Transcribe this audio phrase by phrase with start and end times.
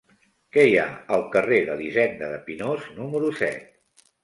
[0.55, 0.85] Què hi ha
[1.17, 4.07] al carrer d'Elisenda de Pinós número set?